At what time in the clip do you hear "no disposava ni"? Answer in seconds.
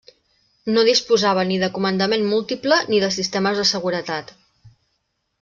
0.77-1.59